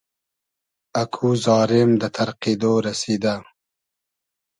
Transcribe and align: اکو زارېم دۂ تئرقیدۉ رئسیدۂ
اکو 1.01 1.29
زارېم 1.43 1.91
دۂ 1.99 2.07
تئرقیدۉ 2.15 2.63
رئسیدۂ 2.87 3.35